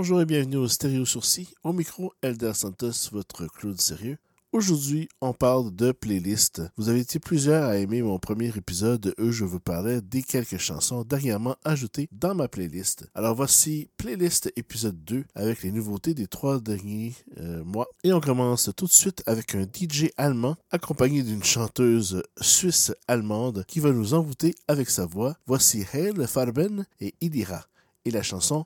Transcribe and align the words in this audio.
Bonjour 0.00 0.20
et 0.20 0.26
bienvenue 0.26 0.58
au 0.58 0.68
Stéréo 0.68 1.04
Sourcil. 1.04 1.48
Au 1.64 1.72
micro, 1.72 2.12
Elder 2.22 2.54
Santos, 2.54 3.10
votre 3.10 3.48
Claude 3.48 3.80
Sérieux. 3.80 4.16
Aujourd'hui, 4.52 5.08
on 5.20 5.32
parle 5.32 5.74
de 5.74 5.90
playlist. 5.90 6.62
Vous 6.76 6.88
avez 6.88 7.00
été 7.00 7.18
plusieurs 7.18 7.64
à 7.64 7.78
aimer 7.78 8.00
mon 8.02 8.20
premier 8.20 8.46
épisode 8.56 9.12
où 9.18 9.32
je 9.32 9.44
vous 9.44 9.58
parlais 9.58 10.00
des 10.00 10.22
quelques 10.22 10.58
chansons 10.58 11.02
dernièrement 11.02 11.56
ajoutées 11.64 12.08
dans 12.12 12.36
ma 12.36 12.46
playlist. 12.46 13.08
Alors 13.16 13.34
voici 13.34 13.88
playlist 13.96 14.52
épisode 14.54 15.02
2 15.02 15.24
avec 15.34 15.64
les 15.64 15.72
nouveautés 15.72 16.14
des 16.14 16.28
trois 16.28 16.60
derniers 16.60 17.16
euh, 17.38 17.64
mois. 17.64 17.88
Et 18.04 18.12
on 18.12 18.20
commence 18.20 18.70
tout 18.76 18.86
de 18.86 18.92
suite 18.92 19.24
avec 19.26 19.56
un 19.56 19.64
DJ 19.64 20.10
allemand 20.16 20.54
accompagné 20.70 21.24
d'une 21.24 21.42
chanteuse 21.42 22.22
suisse-allemande 22.40 23.64
qui 23.66 23.80
va 23.80 23.90
nous 23.90 24.14
envoûter 24.14 24.54
avec 24.68 24.90
sa 24.90 25.06
voix. 25.06 25.36
Voici 25.48 25.84
Hail 25.92 26.24
Farben 26.28 26.86
et 27.00 27.14
Idira 27.20 27.64
et 28.04 28.12
la 28.12 28.22
chanson 28.22 28.64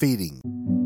feeding. 0.00 0.79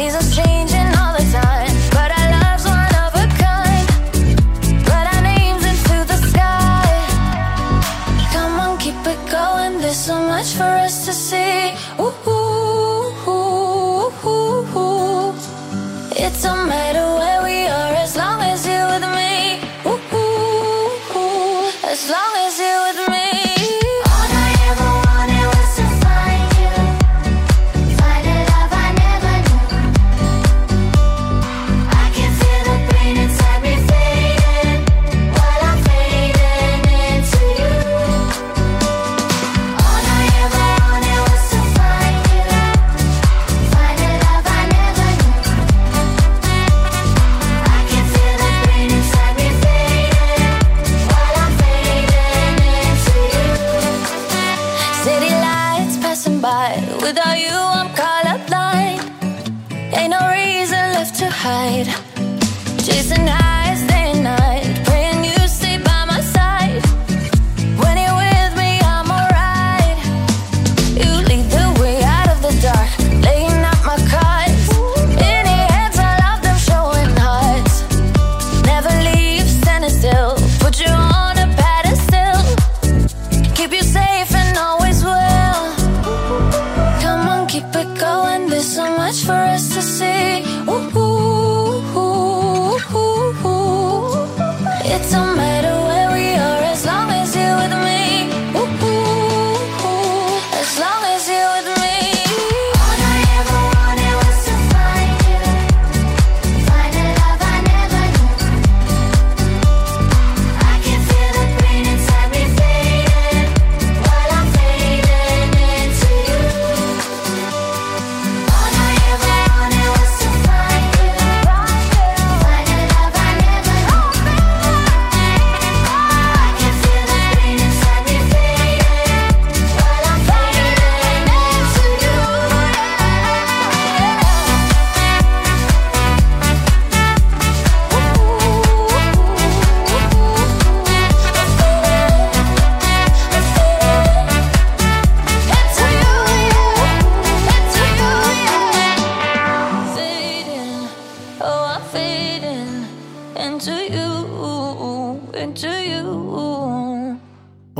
These 0.00 0.14
are 0.14 0.22
strangers. 0.22 0.79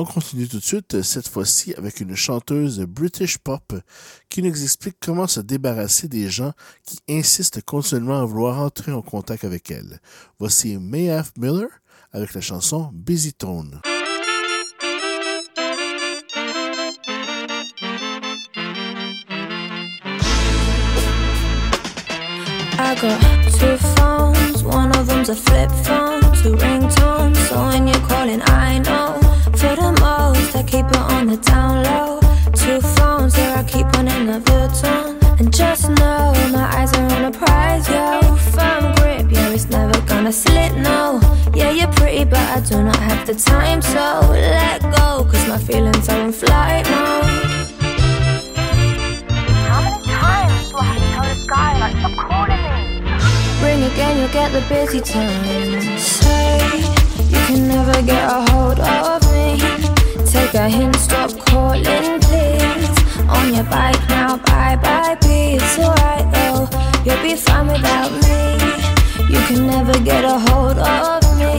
On 0.01 0.05
continue 0.07 0.49
tout 0.49 0.57
de 0.57 0.65
suite, 0.65 1.03
cette 1.03 1.29
fois-ci 1.29 1.75
avec 1.75 2.01
une 2.01 2.15
chanteuse 2.15 2.81
British 2.81 3.37
pop 3.37 3.75
qui 4.31 4.43
nous 4.43 4.63
explique 4.63 4.97
comment 4.99 5.27
se 5.27 5.41
débarrasser 5.41 6.09
des 6.09 6.31
gens 6.31 6.53
qui 6.87 7.01
insistent 7.11 7.61
continuellement 7.61 8.19
à 8.19 8.25
vouloir 8.25 8.61
entrer 8.61 8.93
en 8.93 9.03
contact 9.03 9.45
avec 9.45 9.71
elle. 9.71 10.01
Voici 10.39 10.79
Mayaf 10.79 11.33
Miller 11.37 11.69
avec 12.15 12.33
la 12.33 12.41
chanson 12.41 12.89
Busy 12.95 13.35
Tone. 13.35 13.83
For 29.61 29.77
the 29.77 29.93
most, 30.01 30.57
I 30.57 30.63
keep 30.63 30.87
it 30.87 30.97
on 30.97 31.27
the 31.27 31.37
down 31.37 31.85
low. 31.85 32.19
Two 32.55 32.81
phones, 32.81 33.35
there 33.35 33.59
I 33.59 33.63
keep 33.63 33.85
one 33.95 34.09
in 34.09 34.25
the 34.25 34.41
Vuitton. 34.41 35.21
And 35.39 35.55
just 35.55 35.87
know 35.91 36.33
my 36.51 36.65
eyes 36.79 36.91
are 36.95 37.13
on 37.17 37.27
a 37.27 37.31
prize, 37.31 37.87
yo. 37.87 38.23
Firm 38.57 38.95
grip, 38.95 39.31
yeah, 39.31 39.51
it's 39.51 39.69
never 39.69 40.01
gonna 40.07 40.33
slip, 40.33 40.73
no. 40.77 41.21
Yeah, 41.55 41.73
you're 41.73 41.93
pretty, 41.93 42.25
but 42.25 42.39
I 42.39 42.61
do 42.61 42.83
not 42.83 42.97
have 42.97 43.27
the 43.27 43.35
time, 43.35 43.83
so 43.83 44.21
let 44.33 44.81
go. 44.97 45.29
Cause 45.31 45.47
my 45.47 45.59
feelings 45.59 46.09
are 46.09 46.23
in 46.23 46.33
flight 46.33 46.87
mode. 46.89 47.25
How 49.69 49.83
many 49.85 50.03
times 50.07 50.71
do 50.71 50.77
I 50.79 50.85
have 50.85 50.97
to 50.97 51.13
tell 51.13 51.25
this 51.35 51.47
guy, 51.47 51.79
like, 51.79 51.97
stop 52.01 52.17
calling 52.17 52.63
me? 52.65 53.13
Ring 53.63 53.83
again, 53.93 54.17
you'll 54.21 54.33
get 54.33 54.53
the 54.53 54.63
busy 54.73 55.01
time. 55.01 55.99
Say 55.99 56.81
you 57.29 57.41
can 57.47 57.69
never 57.69 58.01
get 58.01 58.25
a 58.25 58.51
hold 58.51 58.81
of 58.81 59.20
me. 59.20 59.20
Take 60.27 60.55
a 60.55 60.69
hint, 60.69 60.97
stop 60.97 61.31
calling, 61.47 62.21
please. 62.21 62.89
On 63.29 63.55
your 63.55 63.65
bike 63.65 64.09
now, 64.09 64.37
bye 64.39 64.77
bye, 64.77 65.17
peace. 65.21 65.63
It's 65.63 65.79
alright 65.79 66.27
though, 66.33 66.69
you'll 67.05 67.23
be 67.23 67.35
fine 67.37 67.67
without 67.67 68.13
me. 68.23 68.59
You 69.33 69.41
can 69.47 69.67
never 69.67 69.99
get 70.01 70.25
a 70.25 70.39
hold 70.39 70.79
of 70.79 71.23
me. 71.39 71.59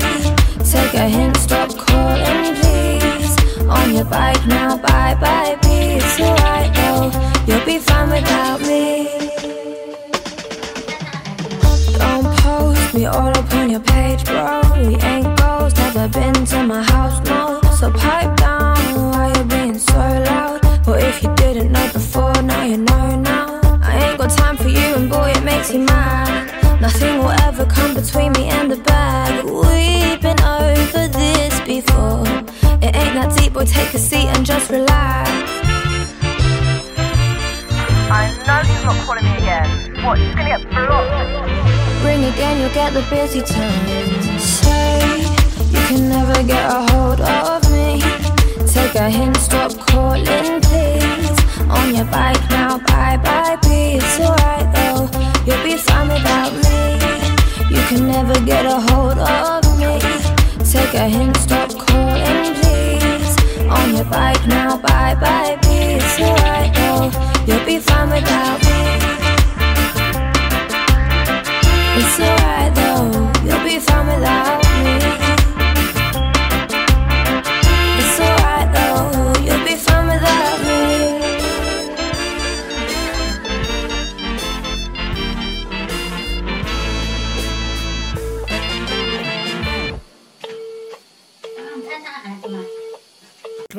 Take 0.64 0.94
a 0.94 1.08
hint, 1.08 1.38
stop 1.38 1.70
calling, 1.78 2.56
please. 2.56 3.36
On 3.68 3.94
your 3.94 4.06
bike 4.06 4.46
now, 4.48 4.78
bye 4.78 5.16
bye, 5.20 5.58
be. 5.62 5.98
It's 6.00 6.20
alright 6.20 6.74
though, 6.74 7.12
between 28.22 28.44
me 28.44 28.50
and 28.52 28.72
the 28.72 28.78
bag. 28.78 29.44
We've 29.46 30.22
been 30.22 30.40
over 30.42 31.08
this 31.08 31.60
before. 31.62 32.24
It 32.82 32.96
ain't 32.96 33.16
that 33.16 33.36
deep, 33.38 33.54
boy, 33.54 33.66
take 33.66 33.94
a 33.94 33.98
seat 33.98 34.28
and 34.28 34.46
just 34.46 34.70
relax. 34.70 35.30
I 38.14 38.30
know 38.46 38.62
she's 38.68 38.84
not 38.84 38.98
calling 39.06 39.24
me 39.24 39.38
again. 39.38 40.04
What, 40.04 40.18
she's 40.20 40.36
gonna 40.36 40.50
get 40.50 40.70
blocked? 40.70 42.04
Ring 42.04 42.26
again, 42.26 42.60
you'll 42.62 42.74
get 42.74 42.94
the 42.94 43.02
busy 43.10 43.42
tone. 43.42 44.40
Say 44.40 45.22
you 45.74 45.82
can 45.88 46.10
never 46.10 46.44
get 46.44 46.66
a 46.70 46.80
hold 46.92 47.22
of 47.22 47.62
me. 47.72 48.02
Take 48.68 48.96
a 48.96 49.10
hint, 49.10 49.38
stop 49.38 49.72
calling, 49.88 50.62
please. 50.62 51.40
On 51.70 51.96
your 51.96 52.06
bike 52.06 52.42
now, 52.50 52.78
bye 52.80 53.18
bye, 53.18 53.58
be. 53.64 53.98
It's 53.98 54.20
alright 54.20 54.91
never 58.12 58.40
get 58.46 58.66
a 58.66 58.78
hold 58.92 59.18
of 59.18 59.64
me. 59.80 60.00
Take 60.74 60.94
a 60.94 61.08
hint, 61.08 61.36
stop 61.38 61.70
calling, 61.70 62.54
please. 62.60 63.36
On 63.78 63.96
your 63.96 64.06
bike 64.06 64.46
now, 64.48 64.78
bye 64.78 65.16
bye, 65.16 65.58
be. 65.62 65.98
It's 65.98 66.20
alright 66.20 66.74
though, 66.74 67.06
you'll 67.48 67.66
be 67.66 67.80
fine 67.80 68.10
without 68.10 68.60
me. 68.68 68.80
It's 72.00 72.20
alright 72.20 72.74
though, 72.76 73.32
you'll 73.46 73.64
be 73.64 73.80
fine 73.80 74.08
without 74.08 74.61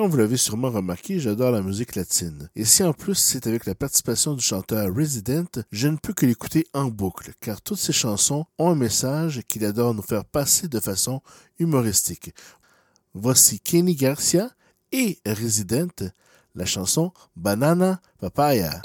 Comme 0.02 0.10
vous 0.10 0.16
l'avez 0.16 0.36
sûrement 0.36 0.70
remarqué, 0.70 1.20
j'adore 1.20 1.52
la 1.52 1.62
musique 1.62 1.94
latine. 1.94 2.50
Et 2.56 2.64
si 2.64 2.82
en 2.82 2.92
plus 2.92 3.14
c'est 3.14 3.46
avec 3.46 3.66
la 3.66 3.76
participation 3.76 4.34
du 4.34 4.42
chanteur 4.42 4.92
Resident, 4.92 5.46
je 5.70 5.86
ne 5.86 5.96
peux 5.96 6.12
que 6.12 6.26
l'écouter 6.26 6.66
en 6.74 6.86
boucle, 6.86 7.30
car 7.40 7.62
toutes 7.62 7.78
ces 7.78 7.92
chansons 7.92 8.44
ont 8.58 8.70
un 8.70 8.74
message 8.74 9.42
qu'il 9.46 9.64
adore 9.64 9.94
nous 9.94 10.02
faire 10.02 10.24
passer 10.24 10.66
de 10.66 10.80
façon 10.80 11.20
humoristique. 11.60 12.34
Voici 13.14 13.60
Kenny 13.60 13.94
Garcia 13.94 14.50
et 14.90 15.20
Resident, 15.24 16.10
la 16.56 16.66
chanson 16.66 17.12
Banana 17.36 18.00
Papaya. 18.18 18.82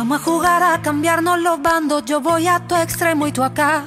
Vamos 0.00 0.22
a 0.22 0.24
jugar 0.24 0.62
a 0.62 0.80
cambiarnos 0.80 1.38
los 1.40 1.60
bandos. 1.60 2.06
Yo 2.06 2.22
voy 2.22 2.46
a 2.46 2.66
tu 2.66 2.74
extremo 2.74 3.26
y 3.26 3.32
tú 3.32 3.44
acá. 3.44 3.84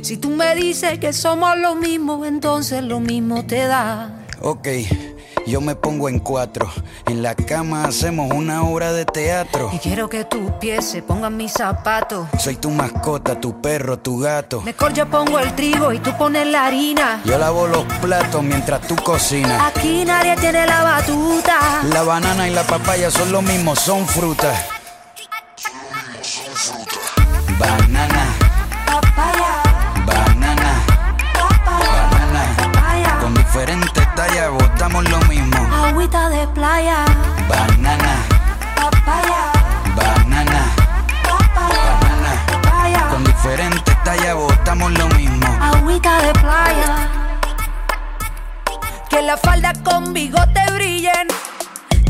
Si 0.00 0.16
tú 0.16 0.30
me 0.30 0.54
dices 0.54 0.98
que 0.98 1.12
somos 1.12 1.58
lo 1.58 1.74
mismo, 1.74 2.24
entonces 2.24 2.82
lo 2.82 3.00
mismo 3.00 3.44
te 3.44 3.66
da. 3.66 4.24
Ok, 4.40 4.68
yo 5.46 5.60
me 5.60 5.74
pongo 5.74 6.08
en 6.08 6.20
cuatro. 6.20 6.70
En 7.04 7.22
la 7.22 7.34
cama 7.34 7.84
hacemos 7.84 8.32
una 8.32 8.62
obra 8.62 8.94
de 8.94 9.04
teatro. 9.04 9.68
Y 9.74 9.78
quiero 9.78 10.08
que 10.08 10.24
tus 10.24 10.52
pies 10.52 10.86
se 10.86 11.02
pongan 11.02 11.36
mis 11.36 11.52
zapatos. 11.52 12.26
Soy 12.38 12.56
tu 12.56 12.70
mascota, 12.70 13.38
tu 13.38 13.60
perro, 13.60 13.98
tu 13.98 14.20
gato. 14.20 14.62
Mejor 14.62 14.94
yo 14.94 15.06
pongo 15.10 15.38
el 15.38 15.54
trigo 15.54 15.92
y 15.92 15.98
tú 15.98 16.16
pones 16.16 16.46
la 16.46 16.64
harina. 16.64 17.20
Yo 17.26 17.36
lavo 17.36 17.66
los 17.66 17.84
platos 18.00 18.42
mientras 18.42 18.80
tú 18.88 18.96
cocinas. 18.96 19.60
Aquí 19.66 20.02
nadie 20.02 20.34
tiene 20.36 20.66
la 20.66 20.82
batuta. 20.82 21.82
La 21.92 22.04
banana 22.04 22.48
y 22.48 22.54
la 22.54 22.62
papaya 22.62 23.10
son 23.10 23.30
lo 23.30 23.42
mismo, 23.42 23.76
son 23.76 24.06
frutas. 24.06 24.79
Banana, 27.60 28.24
Papaya, 28.86 29.52
banana, 30.06 30.72
banana. 31.66 32.42
papaya. 32.56 33.18
Con 33.20 33.34
diferentes 33.34 34.14
tallas 34.14 34.50
botamos 34.50 35.04
lo 35.10 35.18
mismo. 35.28 35.58
Agüita 35.84 36.28
de 36.30 36.46
playa. 36.48 37.04
Banana, 37.48 38.12
Papaya, 38.76 39.42
banana, 39.94 40.60
papaya, 41.22 41.84
banana. 42.00 42.32
papaya. 42.62 43.08
Con 43.10 43.24
diferentes 43.24 44.04
tallas 44.04 44.34
botamos 44.34 44.90
lo 44.92 45.06
mismo. 45.08 45.46
Agüita 45.60 46.22
de 46.22 46.32
playa. 46.32 47.08
Que 49.10 49.20
la 49.22 49.36
falda 49.36 49.72
con 49.84 50.12
bigote 50.14 50.62
brillen. 50.74 51.28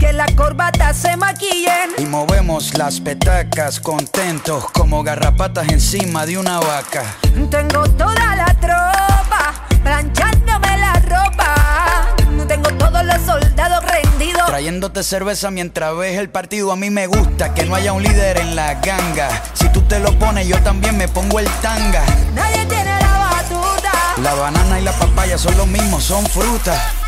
Que 0.00 0.12
la 0.12 0.26
corbata 0.35 0.93
se 0.94 1.17
maquillen. 1.17 1.91
Y 1.99 2.06
movemos 2.06 2.76
las 2.76 3.00
petacas 3.00 3.79
contentos 3.79 4.64
como 4.73 5.02
garrapatas 5.02 5.69
encima 5.69 6.26
de 6.26 6.38
una 6.38 6.58
vaca. 6.58 7.05
Tengo 7.50 7.85
toda 7.91 8.35
la 8.35 8.47
tropa 8.55 9.67
planchándome 9.82 10.79
la 10.79 10.94
ropa. 10.94 12.06
Tengo 12.49 12.70
todos 12.73 13.05
los 13.05 13.20
soldados 13.23 13.85
rendidos. 13.85 14.47
Trayéndote 14.47 15.02
cerveza 15.02 15.50
mientras 15.50 15.97
ves 15.97 16.19
el 16.19 16.31
partido. 16.31 16.73
A 16.73 16.76
mí 16.76 16.91
me 16.91 17.06
gusta 17.06 17.55
que 17.55 17.64
no 17.64 17.75
haya 17.75 17.93
un 17.93 18.03
líder 18.03 18.38
en 18.38 18.56
la 18.56 18.75
ganga. 18.75 19.29
Si 19.55 19.69
tú 19.69 19.82
te 19.82 20.00
lo 20.00 20.19
pones, 20.19 20.46
yo 20.49 20.61
también 20.62 20.96
me 20.96 21.08
pongo 21.08 21.38
el 21.38 21.49
tanga. 21.61 22.05
Nadie 22.35 22.64
tiene 22.67 22.99
la 23.00 23.31
batuta. 23.31 23.93
La 24.22 24.34
banana 24.34 24.81
y 24.81 24.82
la 24.82 24.93
papaya 24.93 25.39
son 25.39 25.56
lo 25.56 25.67
mismo, 25.67 26.01
son 26.01 26.24
frutas. 26.27 26.99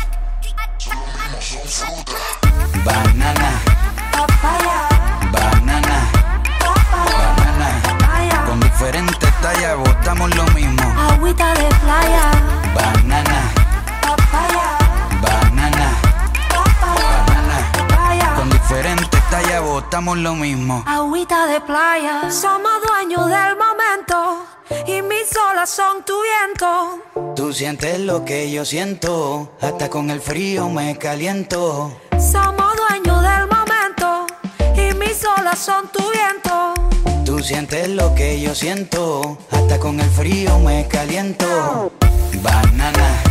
Banana, 2.85 3.49
Papaya, 4.11 4.79
banana, 5.31 5.97
papaya, 6.59 7.27
banana. 7.37 7.69
papaya. 7.83 8.45
Con 8.45 8.59
diferentes 8.59 9.31
tallas 9.41 9.77
botamos 9.77 10.35
lo 10.35 10.45
mismo. 10.47 10.83
Agüita 11.09 11.53
de 11.53 11.67
playa. 11.81 12.25
Banana, 12.75 13.39
Papaya, 14.01 14.67
banana, 15.21 15.87
papaya, 16.49 17.09
banana. 17.27 17.57
papaya. 17.87 18.35
Con 18.35 18.49
diferentes 18.49 19.12
tallas 19.33 19.63
botamos 19.63 20.17
lo 20.17 20.35
mismo. 20.35 20.83
Agüita 20.85 21.47
de 21.47 21.59
playa. 21.61 22.29
Somos 22.29 22.71
dueños 22.87 23.25
del 23.27 23.55
momento. 23.65 24.45
Y 24.85 25.01
mis 25.01 25.27
olas 25.49 25.71
son 25.71 26.05
tu 26.05 26.13
viento. 26.21 27.33
Tú 27.35 27.51
sientes 27.51 27.99
lo 27.99 28.23
que 28.25 28.51
yo 28.51 28.63
siento, 28.63 29.51
hasta 29.59 29.89
con 29.89 30.11
el 30.11 30.21
frío 30.21 30.69
me 30.69 30.97
caliento. 30.97 31.91
Somos 32.11 32.75
dueños 32.77 33.23
del 33.23 33.47
momento. 33.55 34.27
Y 34.75 34.93
mis 34.93 35.25
olas 35.25 35.57
son 35.57 35.87
tu 35.87 36.03
viento. 36.11 36.73
Tú 37.25 37.39
sientes 37.39 37.89
lo 37.89 38.13
que 38.13 38.39
yo 38.39 38.53
siento, 38.53 39.37
hasta 39.49 39.79
con 39.79 39.99
el 39.99 40.09
frío 40.11 40.59
me 40.59 40.87
caliento. 40.87 41.91
Banana, 42.43 43.22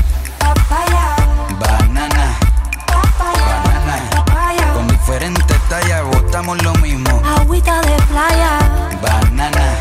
tallas 5.73 6.05
botamos 6.05 6.63
lo 6.63 6.75
mismo. 6.85 7.11
Agüita 7.25 7.81
de 7.81 7.97
playa. 8.11 8.59
Banana, 9.01 9.72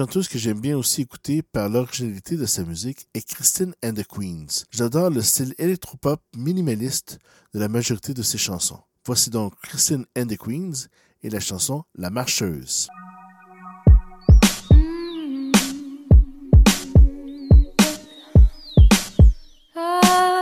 chanteuse 0.00 0.28
que 0.28 0.38
j'aime 0.38 0.60
bien 0.60 0.78
aussi 0.78 1.02
écouter 1.02 1.42
par 1.42 1.68
l'originalité 1.68 2.38
de 2.38 2.46
sa 2.46 2.64
musique 2.64 3.06
est 3.12 3.28
Christine 3.28 3.74
and 3.84 3.92
the 3.92 4.06
Queens. 4.06 4.64
J'adore 4.70 5.10
le 5.10 5.20
style 5.20 5.54
électropop 5.58 6.22
minimaliste 6.34 7.18
de 7.52 7.60
la 7.60 7.68
majorité 7.68 8.14
de 8.14 8.22
ses 8.22 8.38
chansons. 8.38 8.80
Voici 9.04 9.28
donc 9.28 9.52
Christine 9.60 10.06
and 10.16 10.28
the 10.28 10.38
Queens 10.38 10.88
et 11.22 11.28
la 11.28 11.38
chanson 11.38 11.84
La 11.94 12.08
Marcheuse. 12.08 12.88
Mm-hmm. 14.70 15.52
Ah. 19.76 20.39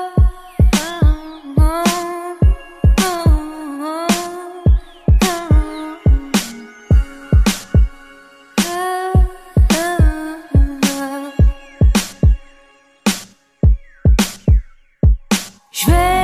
Je 15.81 15.87
vais 15.87 16.18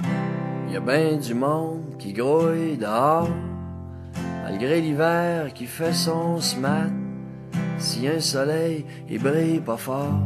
y 0.72 0.76
a 0.76 0.80
bien 0.80 1.18
du 1.18 1.34
monde 1.34 1.98
qui 1.98 2.14
grouille 2.14 2.78
dehors, 2.78 3.30
malgré 4.44 4.82
l'hiver 4.82 5.54
qui 5.54 5.66
fait 5.66 5.94
son 5.94 6.40
smat. 6.40 6.90
Si 7.78 8.08
un 8.08 8.20
soleil, 8.20 8.86
il 9.10 9.22
brille 9.22 9.60
pas 9.60 9.78
fort. 9.78 10.20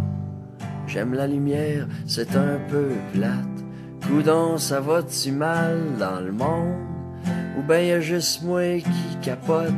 J'aime 0.87 1.13
la 1.13 1.27
lumière, 1.27 1.87
c'est 2.07 2.35
un 2.35 2.59
peu 2.69 2.89
plate. 3.13 3.33
Coudon, 4.07 4.57
ça 4.57 4.79
va-tu 4.79 5.31
mal 5.31 5.77
dans 5.99 6.19
le 6.19 6.31
monde? 6.31 6.75
Ou 7.57 7.61
ben 7.61 7.85
y 7.85 7.91
a 7.91 7.99
juste 7.99 8.43
moi 8.43 8.79
qui 8.79 9.17
capote? 9.21 9.73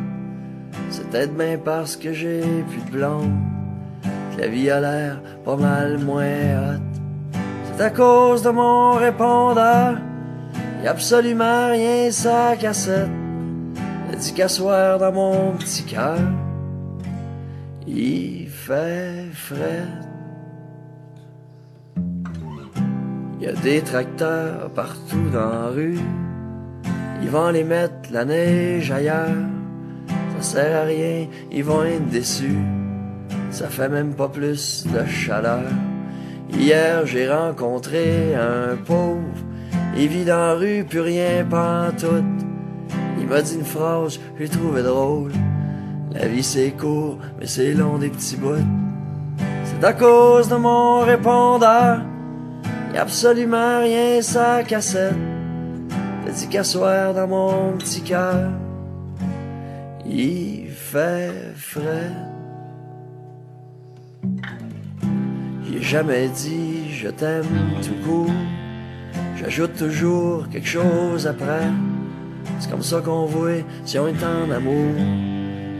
C'est 0.89 1.09
peut-être 1.09 1.35
bien 1.35 1.57
parce 1.57 1.95
que 1.95 2.13
j'ai 2.13 2.41
plus 2.69 2.81
de 2.85 2.91
blonde. 2.91 3.33
Que 4.35 4.41
la 4.41 4.47
vie 4.47 4.69
a 4.69 4.79
l'air 4.79 5.21
pas 5.43 5.55
mal 5.55 5.97
moins 5.97 6.23
haute. 6.23 7.01
C'est 7.65 7.83
à 7.83 7.89
cause 7.89 8.43
de 8.43 8.51
mon 8.51 8.93
répondeur 8.93 9.97
y 10.83 10.87
a 10.87 10.91
absolument 10.91 11.69
rien 11.69 12.11
sa 12.11 12.55
cassette. 12.55 13.09
Elle 14.11 14.17
dit 14.17 14.33
qu'à 14.33 14.47
soir 14.47 14.99
dans 14.99 15.11
mon 15.11 15.51
petit 15.53 15.83
cœur, 15.83 16.17
il 17.87 18.47
fait 18.47 19.25
frais. 19.33 19.85
Y 23.39 23.47
a 23.47 23.53
des 23.53 23.81
tracteurs 23.81 24.69
partout 24.75 25.29
dans 25.33 25.49
la 25.49 25.67
rue. 25.67 25.99
Ils 27.23 27.29
vont 27.29 27.49
les 27.49 27.63
mettre 27.63 28.11
la 28.11 28.25
neige 28.25 28.91
ailleurs. 28.91 29.29
Ça 30.37 30.41
sert 30.41 30.81
à 30.81 30.85
rien, 30.85 31.27
ils 31.51 31.63
vont 31.63 31.83
être 31.83 32.07
déçus. 32.07 32.59
Ça 33.51 33.67
fait 33.67 33.89
même 33.89 34.13
pas 34.13 34.29
plus 34.29 34.85
de 34.87 35.05
chaleur. 35.05 35.63
Hier, 36.51 37.05
j'ai 37.05 37.29
rencontré 37.29 38.35
un 38.35 38.75
pauvre. 38.75 39.21
Il 39.97 40.07
vit 40.07 40.25
dans 40.25 40.37
la 40.37 40.53
rue, 40.53 40.83
plus 40.83 41.01
rien 41.01 41.45
pantoute. 41.49 42.23
Il 43.19 43.27
m'a 43.27 43.41
dit 43.41 43.55
une 43.55 43.65
phrase, 43.65 44.19
j'ai 44.39 44.47
trouvé 44.47 44.83
drôle. 44.83 45.31
La 46.13 46.27
vie 46.27 46.43
c'est 46.43 46.71
court, 46.71 47.17
mais 47.39 47.47
c'est 47.47 47.73
long 47.73 47.97
des 47.97 48.09
petits 48.09 48.37
bouts. 48.37 48.65
C'est 49.63 49.83
à 49.83 49.93
cause 49.93 50.49
de 50.49 50.55
mon 50.55 50.99
répondeur. 50.99 52.01
Y 52.93 52.97
a 52.97 53.01
absolument 53.01 53.79
rien 53.79 54.21
sa 54.21 54.63
cassette. 54.63 55.15
T'as 56.25 56.31
dit 56.31 56.47
qu'à 56.47 56.63
soir 56.63 57.13
dans 57.13 57.27
mon 57.27 57.77
petit 57.77 58.01
cœur, 58.01 58.49
il 60.05 60.67
fait 60.69 61.53
frais. 61.55 62.11
J'ai 65.63 65.81
jamais 65.81 66.27
dit 66.27 66.91
je 66.91 67.07
t'aime 67.07 67.45
tout 67.81 67.95
court. 68.05 68.29
J'ajoute 69.41 69.75
toujours 69.75 70.47
quelque 70.49 70.67
chose 70.67 71.25
après. 71.25 71.65
C'est 72.59 72.69
comme 72.69 72.83
ça 72.83 73.01
qu'on 73.01 73.25
voit 73.25 73.63
si 73.85 73.97
on 73.97 74.07
est 74.07 74.23
en 74.23 74.51
amour. 74.51 74.95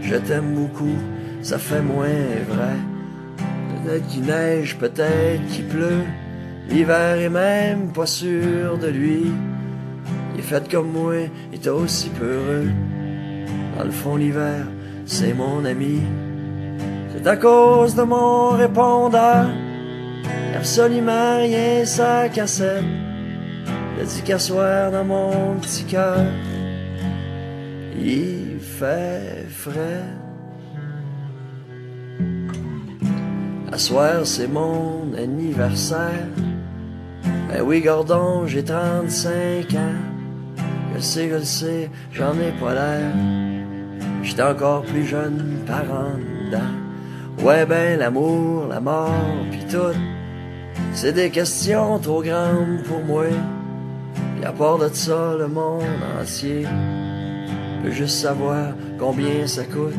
Je 0.02 0.16
t'aime 0.16 0.56
beaucoup, 0.56 0.96
ça 1.44 1.60
fait 1.60 1.82
moins 1.82 2.08
vrai. 2.50 2.76
Peut-être 3.84 4.08
qu'il 4.08 4.24
neige, 4.24 4.78
peut-être 4.78 5.46
qu'il 5.48 5.66
pleut. 5.66 6.04
L'hiver 6.70 7.20
est 7.20 7.30
même 7.30 7.92
pas 7.94 8.08
sûr 8.08 8.80
de 8.80 8.88
lui. 8.88 9.32
Il 10.34 10.40
est 10.40 10.44
fait 10.44 10.68
comme 10.72 10.92
moi, 10.92 11.14
il 11.54 11.60
est 11.60 11.68
aussi 11.68 12.10
peureux. 12.10 12.68
Dans 13.78 13.84
le 13.84 13.92
fond, 13.92 14.16
l'hiver, 14.16 14.66
c'est 15.06 15.36
mon 15.36 15.64
ami. 15.66 16.02
C'est 17.14 17.28
à 17.28 17.38
cause 17.38 17.94
de 17.94 18.02
mon 18.02 18.50
répondeur. 18.50 19.46
Absolument 20.56 21.38
rien 21.38 21.86
sa 21.86 22.28
cassette. 22.28 23.01
A 24.02 24.04
dit 24.04 24.24
qu'à 24.24 24.38
dans 24.90 25.06
mon 25.06 25.60
petit 25.62 25.84
cœur, 25.84 26.26
il 27.96 28.58
fait 28.60 29.46
frais. 29.48 30.04
À 33.72 33.78
soir, 33.78 34.22
c'est 34.24 34.48
mon 34.48 35.14
anniversaire. 35.16 36.26
Ben 37.48 37.62
oui, 37.64 37.82
Gordon, 37.82 38.48
j'ai 38.48 38.64
35 38.64 39.72
ans. 39.76 39.78
Je 40.90 40.96
le 40.96 41.02
sais, 41.02 41.30
je 41.30 41.36
le 41.36 41.44
sais, 41.44 41.90
j'en 42.12 42.34
ai 42.40 42.52
pas 42.60 42.74
l'air. 42.74 43.14
J'étais 44.24 44.42
encore 44.42 44.82
plus 44.82 45.06
jeune 45.06 45.60
par 45.68 45.84
en 45.92 46.18
dedans. 46.46 47.46
Ouais, 47.46 47.68
ben, 47.68 48.00
l'amour, 48.00 48.66
la 48.68 48.80
mort, 48.80 49.14
pis 49.52 49.64
tout. 49.72 49.96
C'est 50.92 51.14
des 51.14 51.30
questions 51.30 52.00
trop 52.00 52.24
grandes 52.24 52.82
pour 52.88 53.04
moi. 53.04 53.26
Pis 54.42 54.48
à 54.48 54.54
part 54.54 54.80
de 54.80 54.90
ça, 54.92 55.36
le 55.38 55.48
monde 55.48 55.84
entier 56.20 56.66
peut 57.84 57.92
juste 57.92 58.18
savoir 58.18 58.74
combien 58.98 59.46
ça 59.46 59.64
coûte. 59.66 59.94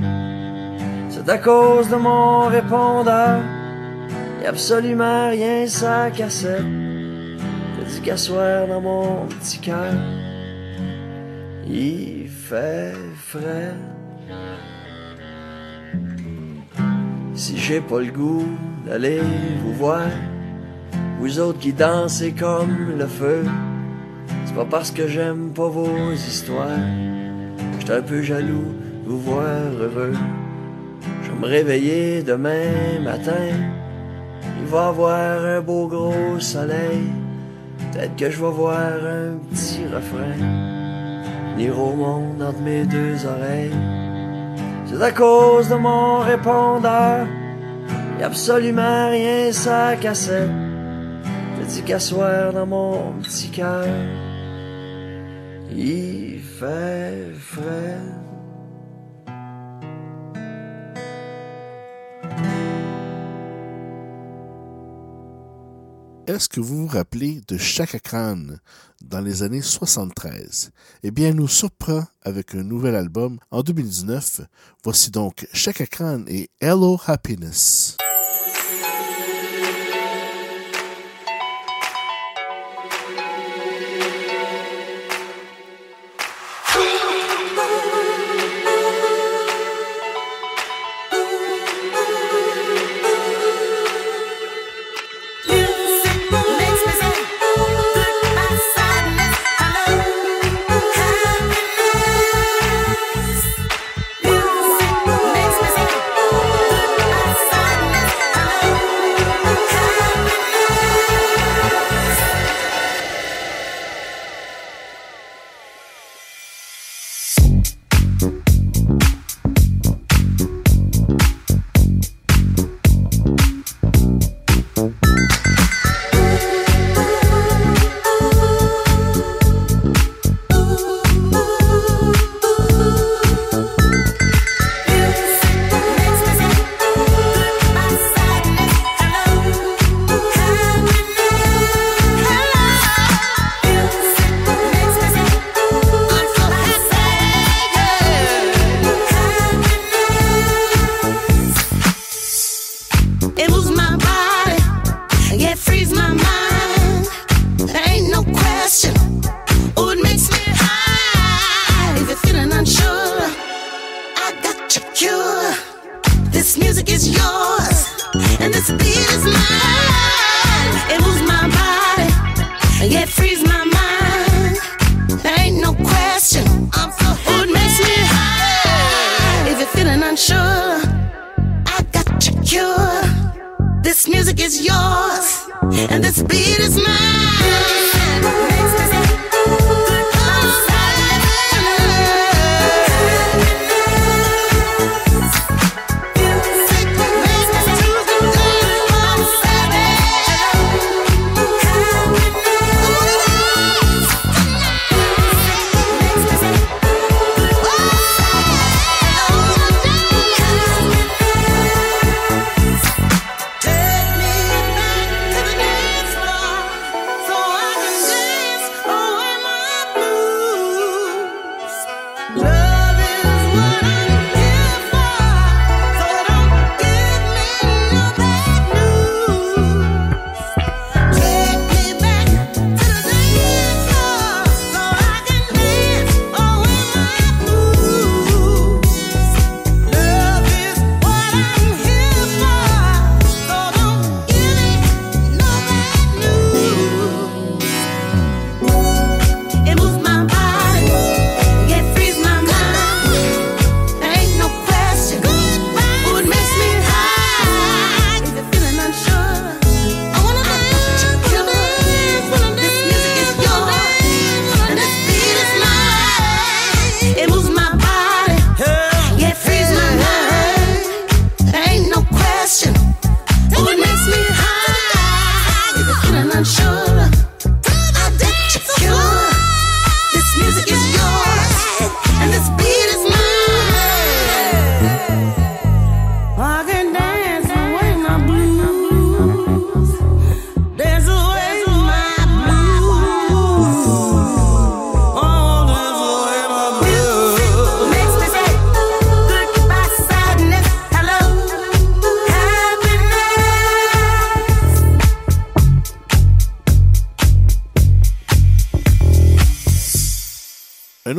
C'est 1.09 1.29
à 1.29 1.39
cause 1.39 1.89
de 1.89 1.95
mon 1.95 2.49
répondeur. 2.49 3.41
A 4.45 4.49
absolument 4.49 5.29
rien 5.31 5.69
sa 5.69 6.11
cassette. 6.11 6.65
T'as 7.79 7.89
dit 7.89 8.01
qu'à 8.01 8.17
soir 8.17 8.67
dans 8.67 8.81
mon 8.81 9.27
petit 9.27 9.59
cœur, 9.59 9.95
il 11.69 12.27
fait 12.29 12.95
frais. 13.17 13.75
Si 17.35 17.57
j'ai 17.57 17.81
pas 17.81 18.01
le 18.01 18.11
goût 18.11 18.49
d'aller 18.85 19.21
vous 19.63 19.75
voir, 19.75 20.09
vous 21.21 21.39
autres 21.39 21.61
qui 21.61 21.73
dansez 21.73 22.33
comme 22.33 22.99
le 22.99 23.07
feu, 23.07 23.45
pas 24.55 24.65
parce 24.65 24.91
que 24.91 25.09
j'aime 25.09 25.51
pas 25.55 25.69
vos 25.69 26.13
histoires. 26.13 26.69
J'étais 27.79 27.95
un 27.95 28.03
peu 28.03 28.23
jaloux 28.23 28.75
de 29.05 29.11
vous 29.11 29.19
voir 29.19 29.47
heureux. 29.81 30.15
Je 31.23 31.31
vais 31.31 31.39
me 31.39 31.47
réveiller 31.47 32.23
demain 32.23 33.01
matin. 33.03 33.49
Il 34.61 34.67
va 34.67 34.89
avoir 34.89 35.45
un 35.45 35.61
beau 35.61 35.87
gros 35.87 36.39
soleil. 36.39 37.11
Peut-être 37.93 38.17
que 38.17 38.31
je 38.31 38.41
vais 38.41 38.51
voir 38.51 38.77
un 38.77 39.39
petit 39.51 39.85
refrain. 39.87 40.37
Venir 41.55 41.79
au 41.79 41.95
monde 41.95 42.43
entre 42.43 42.61
mes 42.61 42.85
deux 42.85 43.27
oreilles. 43.27 43.77
C'est 44.87 45.03
à 45.03 45.13
cause 45.13 45.69
de 45.69 45.77
mon 45.77 46.19
répondeur. 46.19 47.27
Y 48.21 48.23
a 48.23 48.27
absolument 48.27 49.09
rien 49.11 49.51
sa 49.53 49.97
cassette. 49.97 50.51
Je 51.59 51.67
dis 51.67 51.83
qu'à 51.83 51.99
soir 51.99 52.53
dans 52.53 52.67
mon 52.67 53.13
petit 53.23 53.49
cœur. 53.49 53.87
Il 55.77 56.41
fait. 56.41 57.33
Est-ce 66.27 66.49
que 66.49 66.61
vous 66.61 66.79
vous 66.79 66.87
rappelez 66.87 67.41
de 67.49 67.59
Chaka 67.59 67.99
Khan 67.99 68.47
dans 69.03 69.21
les 69.21 69.43
années 69.43 69.61
73? 69.61 70.71
Eh 71.03 71.11
bien, 71.11 71.35
nous 71.35 71.49
surprend 71.49 72.05
avec 72.23 72.55
un 72.55 72.63
nouvel 72.63 72.95
album 72.95 73.39
en 73.51 73.63
2019. 73.63 74.43
Voici 74.85 75.11
donc 75.11 75.47
Chaka 75.53 75.87
Khan 75.87 76.25
et 76.29 76.49
Hello 76.61 76.99
Happiness. 77.07 77.97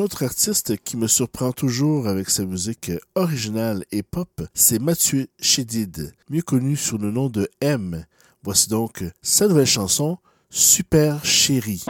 autre 0.04 0.24
artiste 0.24 0.76
qui 0.84 0.98
me 0.98 1.08
surprend 1.08 1.54
toujours 1.54 2.08
avec 2.10 2.30
sa 2.30 2.44
musique 2.44 2.90
euh, 2.90 3.00
originale 3.16 3.86
et 3.92 4.04
pop, 4.04 4.30
c'est 4.54 4.80
Mathieu 4.80 5.28
Chédid, 5.40 6.14
mieux 6.30 6.42
connu 6.42 6.76
sous 6.76 6.98
le 6.98 7.10
nom 7.10 7.30
de 7.30 7.50
M. 7.62 8.06
Voici 8.44 8.68
donc 8.68 9.06
sa 9.22 9.48
nouvelle 9.48 9.66
chanson, 9.66 10.18
Super 10.50 11.24
Chérie. 11.24 11.86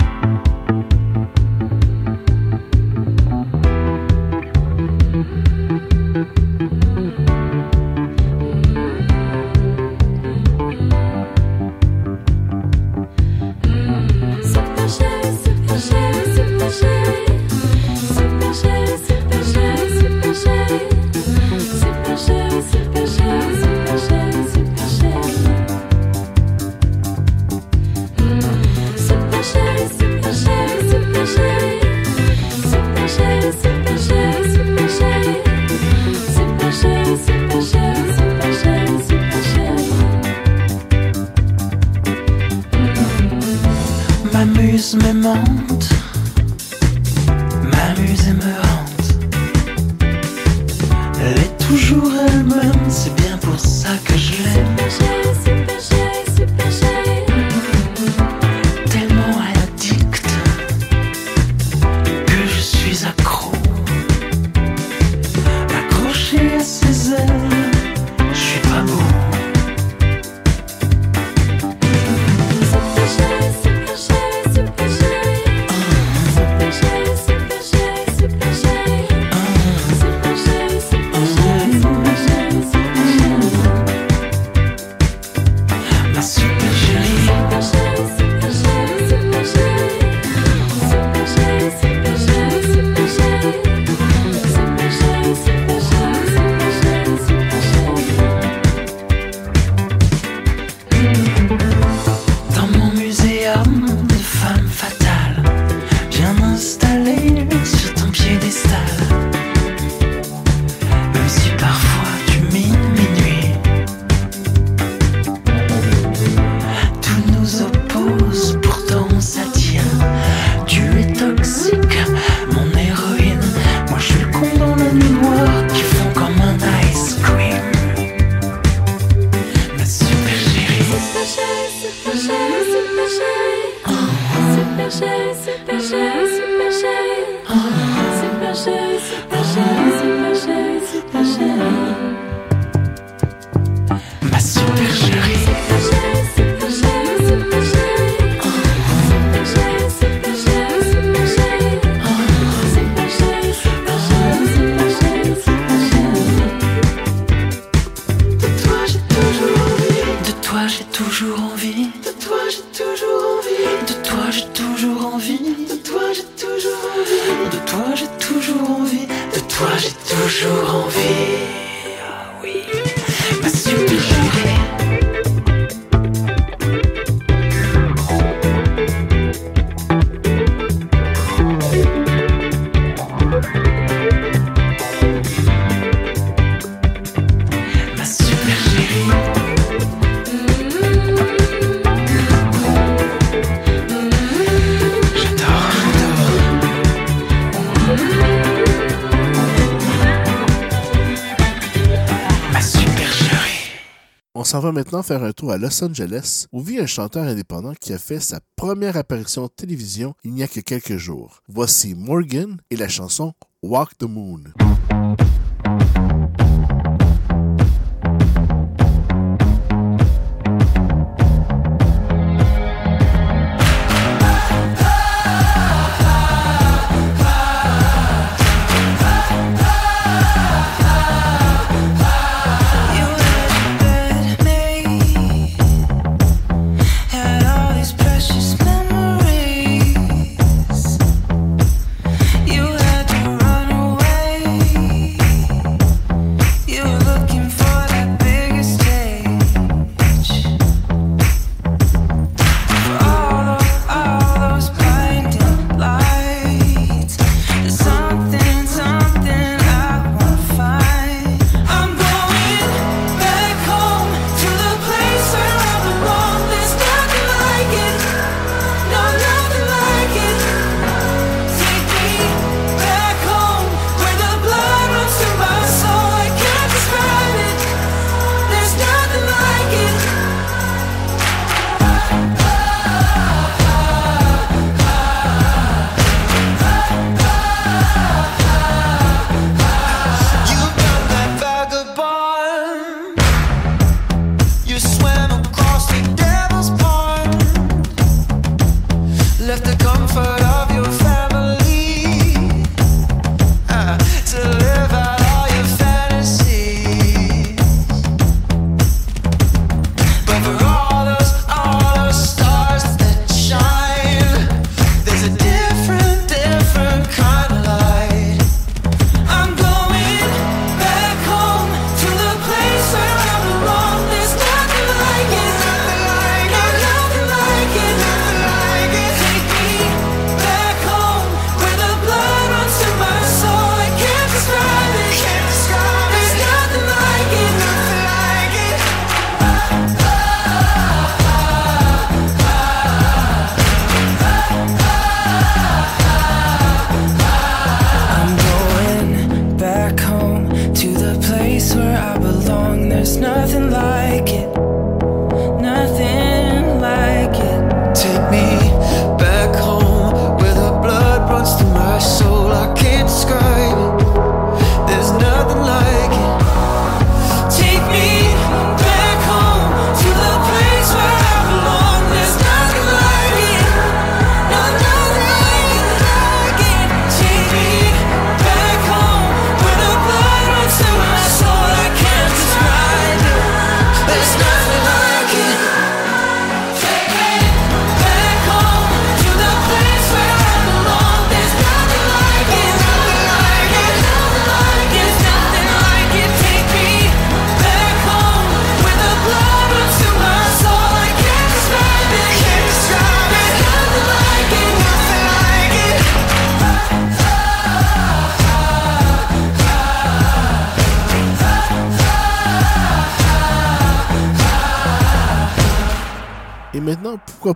s'en 204.54 204.60
va 204.60 204.72
maintenant 204.72 205.02
faire 205.02 205.24
un 205.24 205.32
tour 205.32 205.52
à 205.52 205.58
Los 205.58 205.84
Angeles 205.84 206.46
où 206.52 206.62
vit 206.62 206.78
un 206.78 206.86
chanteur 206.86 207.24
indépendant 207.24 207.74
qui 207.74 207.92
a 207.92 207.98
fait 207.98 208.20
sa 208.20 208.39
première 208.56 208.98
apparition 208.98 209.46
en 209.46 209.48
télévision 209.48 210.13
il 210.24 210.32
n'y 210.32 210.44
a 210.44 210.48
que 210.48 210.60
quelques 210.60 210.98
jours. 210.98 211.42
Voici 211.48 211.96
Morgan 211.96 212.58
et 212.70 212.76
la 212.76 212.88
chanson 212.88 213.34
Walk 213.63 213.98
the 213.98 214.04
Moon. 214.04 214.44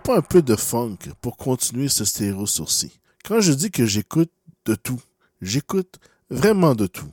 Pas 0.04 0.18
un 0.18 0.22
peu 0.22 0.42
de 0.42 0.54
funk 0.54 0.98
pour 1.20 1.36
continuer 1.36 1.88
ce 1.88 2.04
stéréo 2.04 2.46
sourcil. 2.46 2.90
Quand 3.24 3.40
je 3.40 3.52
dis 3.52 3.70
que 3.70 3.84
j'écoute 3.84 4.30
de 4.64 4.74
tout, 4.74 5.00
j'écoute 5.42 5.98
vraiment 6.30 6.74
de 6.74 6.86
tout. 6.86 7.12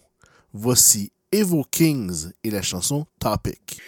Voici 0.54 1.12
Evo 1.32 1.66
Kings 1.70 2.32
et 2.44 2.52
la 2.52 2.62
chanson 2.62 3.08
Topic. 3.20 3.82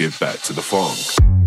give 0.00 0.18
back 0.18 0.40
to 0.40 0.54
the 0.54 0.62
funk. 0.62 1.39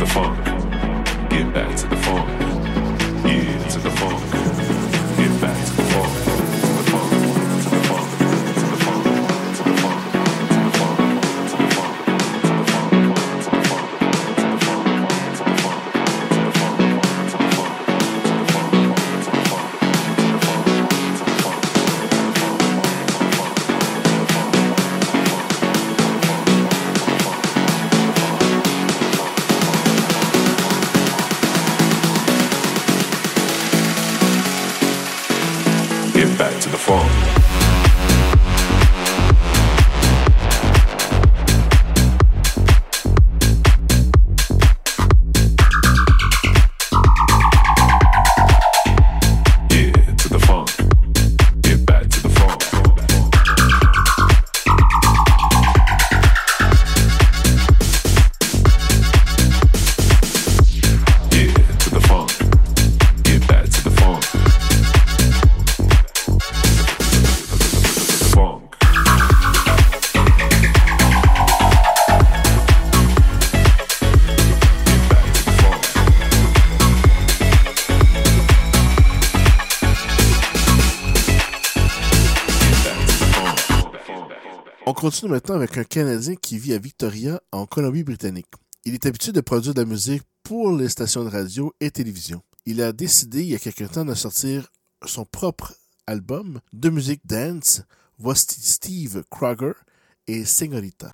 The 0.00 0.06
funk. 0.06 0.44
Get 1.28 1.52
back 1.52 1.76
to 1.76 1.86
the 1.86 1.96
funk. 1.96 2.28
Yeah, 3.26 3.68
to 3.68 3.78
the 3.80 3.90
funk. 3.90 4.39
On 84.90 84.92
continue 84.92 85.30
maintenant 85.30 85.54
avec 85.54 85.78
un 85.78 85.84
Canadien 85.84 86.34
qui 86.34 86.58
vit 86.58 86.74
à 86.74 86.78
Victoria, 86.80 87.40
en 87.52 87.64
Colombie-Britannique. 87.64 88.48
Il 88.84 88.92
est 88.92 89.06
habitué 89.06 89.30
de 89.30 89.40
produire 89.40 89.72
de 89.72 89.82
la 89.82 89.86
musique 89.86 90.24
pour 90.42 90.72
les 90.72 90.88
stations 90.88 91.22
de 91.22 91.28
radio 91.28 91.72
et 91.78 91.92
télévision. 91.92 92.42
Il 92.66 92.82
a 92.82 92.90
décidé 92.90 93.42
il 93.42 93.50
y 93.50 93.54
a 93.54 93.60
quelque 93.60 93.84
temps 93.84 94.04
de 94.04 94.14
sortir 94.14 94.66
son 95.06 95.24
propre 95.24 95.74
album 96.08 96.58
de 96.72 96.90
musique 96.90 97.24
dance. 97.24 97.82
Voici 98.18 98.60
Steve 98.60 99.22
Kroger 99.30 99.74
et 100.26 100.44
Señorita. 100.44 101.12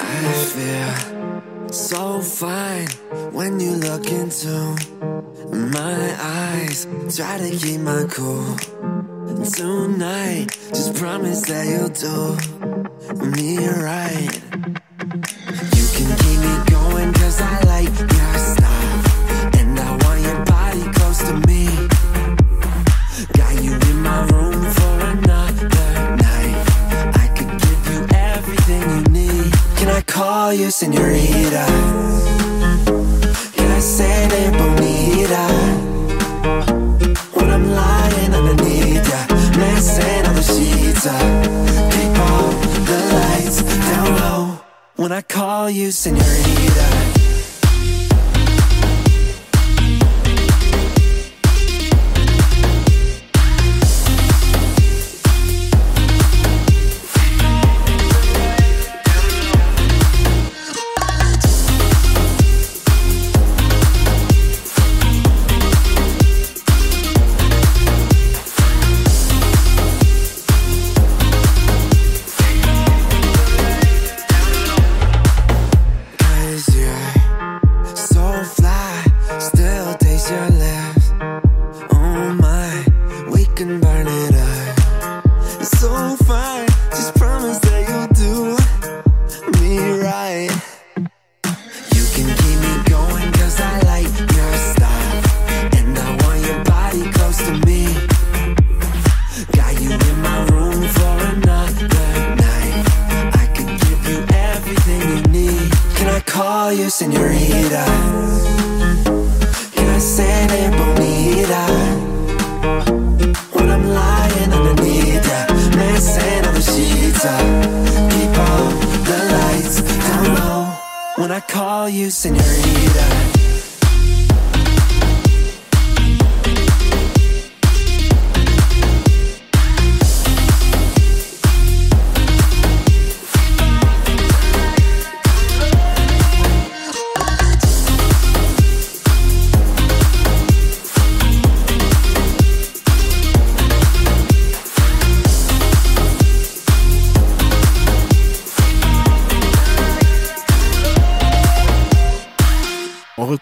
I 0.00 0.32
feel 0.54 1.13
so 1.74 2.20
fine 2.20 2.86
when 3.32 3.58
you 3.58 3.72
look 3.72 4.06
into 4.06 4.76
my 5.50 6.16
eyes. 6.20 6.86
Try 7.16 7.38
to 7.38 7.50
keep 7.50 7.80
my 7.80 8.06
cool. 8.10 8.56
Tonight, 9.44 10.56
just 10.68 10.94
promise 10.94 11.42
that 11.42 11.66
you'll 11.66 11.88
do 11.88 12.36
me 13.26 13.58
right. 13.58 14.40
You 15.74 15.86
can 15.96 16.16
keep 16.22 16.38
me 16.40 16.54
going 16.70 17.12
cause 17.12 17.40
I 17.40 17.60
like 17.66 18.13
call 30.14 30.54
you 30.54 30.70
senorita? 30.70 31.66
Can 33.56 33.70
I 33.78 33.80
say 33.80 34.28
that 34.32 34.50
bonita? 34.58 35.44
When 37.34 37.50
I'm 37.50 37.66
lying 37.82 38.32
underneath 38.32 39.08
ya, 39.12 39.20
messing 39.58 40.24
on 40.28 40.34
the 40.36 40.46
sheets 40.54 41.06
up. 41.06 41.30
Keep 41.94 42.14
all 42.28 42.50
the 42.90 42.98
lights 43.16 43.58
down 43.90 44.08
low. 44.20 44.60
When 44.94 45.10
I 45.10 45.22
call 45.22 45.68
you 45.68 45.90
senorita. 45.90 47.13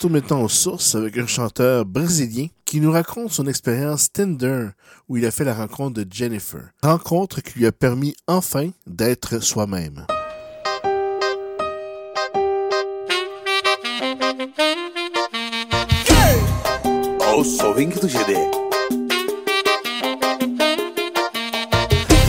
Retourne 0.02 0.14
maintenant 0.14 0.42
aux 0.42 0.48
sources 0.48 0.96
avec 0.96 1.16
un 1.16 1.28
chanteur 1.28 1.84
brésilien 1.84 2.48
qui 2.64 2.80
nous 2.80 2.90
raconte 2.90 3.30
son 3.30 3.46
expérience 3.46 4.10
Tinder 4.10 4.70
où 5.08 5.16
il 5.16 5.24
a 5.24 5.30
fait 5.30 5.44
la 5.44 5.54
rencontre 5.54 6.02
de 6.02 6.12
Jennifer. 6.12 6.70
Rencontre 6.82 7.40
qui 7.40 7.60
lui 7.60 7.66
a 7.66 7.72
permis 7.72 8.16
enfin 8.26 8.70
d'être 8.84 9.38
soi-même. 9.38 10.04
GD. 18.02 18.36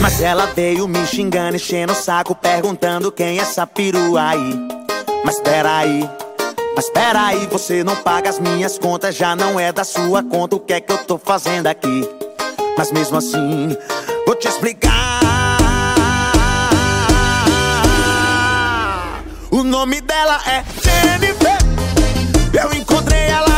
Mas 0.00 0.20
ela 0.20 0.46
me 0.56 1.06
xingando, 1.06 1.58
perguntando. 2.40 3.12
Mas 5.24 5.40
Mas 6.76 6.90
peraí, 6.90 7.46
você 7.46 7.84
não 7.84 7.94
paga 7.96 8.28
as 8.28 8.38
minhas 8.40 8.78
contas, 8.78 9.14
já 9.14 9.36
não 9.36 9.60
é 9.60 9.72
da 9.72 9.84
sua 9.84 10.22
conta 10.24 10.56
o 10.56 10.60
que 10.60 10.72
é 10.72 10.80
que 10.80 10.92
eu 10.92 10.98
tô 10.98 11.18
fazendo 11.18 11.68
aqui. 11.68 12.08
Mas 12.76 12.90
mesmo 12.90 13.16
assim, 13.16 13.76
vou 14.26 14.34
te 14.34 14.48
explicar. 14.48 15.20
O 19.52 19.62
nome 19.62 20.00
dela 20.00 20.40
é 20.46 20.64
Jennifer. 20.82 21.58
Eu 22.60 22.74
encontrei 22.74 23.28
ela 23.28 23.53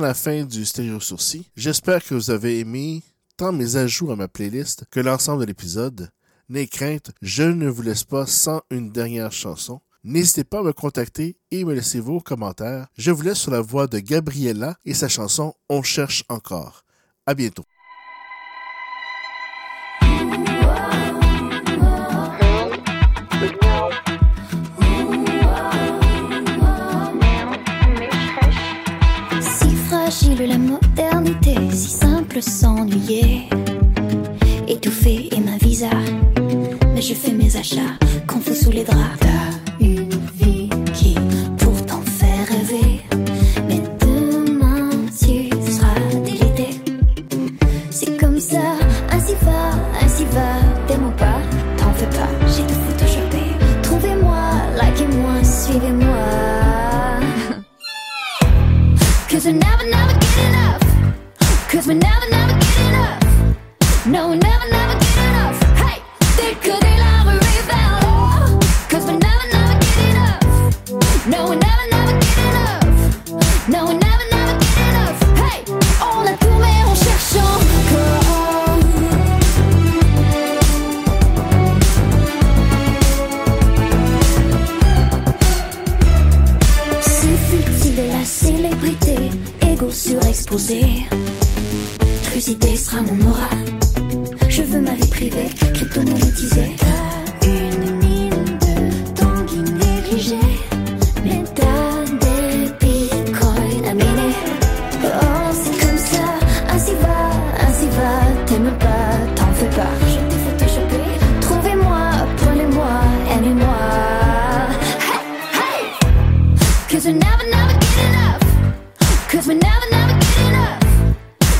la 0.00 0.14
fin 0.14 0.44
du 0.44 0.64
stéréo 0.64 1.00
sourcil, 1.00 1.44
j'espère 1.56 2.04
que 2.04 2.14
vous 2.14 2.30
avez 2.30 2.58
aimé 2.58 3.02
tant 3.36 3.52
mes 3.52 3.76
ajouts 3.76 4.10
à 4.10 4.16
ma 4.16 4.28
playlist 4.28 4.84
que 4.90 5.00
l'ensemble 5.00 5.42
de 5.42 5.46
l'épisode. 5.46 6.10
N'ayez 6.48 6.66
crainte, 6.66 7.10
je 7.22 7.42
ne 7.42 7.68
vous 7.68 7.82
laisse 7.82 8.04
pas 8.04 8.26
sans 8.26 8.62
une 8.70 8.90
dernière 8.90 9.32
chanson. 9.32 9.80
N'hésitez 10.04 10.44
pas 10.44 10.60
à 10.60 10.62
me 10.62 10.72
contacter 10.72 11.38
et 11.50 11.64
me 11.64 11.74
laisser 11.74 12.00
vos 12.00 12.20
commentaires. 12.20 12.86
Je 12.96 13.10
vous 13.10 13.22
laisse 13.22 13.38
sur 13.38 13.50
la 13.50 13.60
voix 13.60 13.86
de 13.86 13.98
Gabriella 13.98 14.76
et 14.84 14.94
sa 14.94 15.08
chanson 15.08 15.54
On 15.68 15.82
cherche 15.82 16.24
encore. 16.28 16.84
À 17.26 17.34
bientôt. 17.34 17.64
couple 32.38 32.50
s'ennuyait, 32.50 33.48
étouffé 34.68 35.28
et 35.32 35.40
ma 35.40 35.56
visa, 35.56 35.90
Mais 36.94 37.02
je 37.02 37.14
fais 37.14 37.32
mes 37.32 37.56
achats, 37.56 37.98
qu'on 38.26 38.40
sous 38.54 38.70
les 38.70 38.84
draps. 38.84 39.18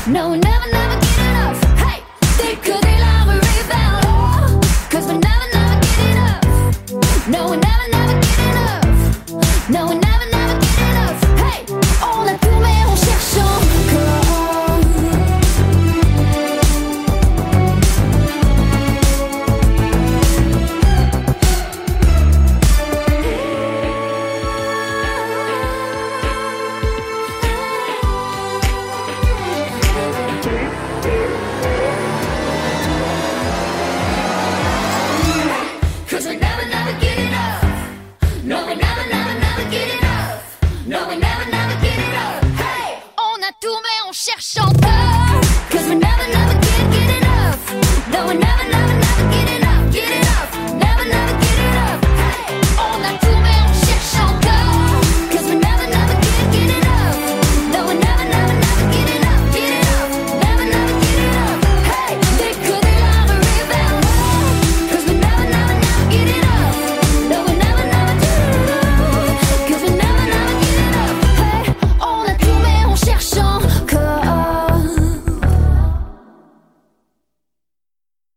No, 0.07 0.33
never, 0.33 0.71
never. 0.71 0.98